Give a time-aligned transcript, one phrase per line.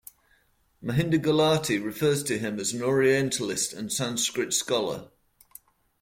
[0.81, 5.11] Mahinder Gulati refers to him as an Orientalist and Sanskrit scholar.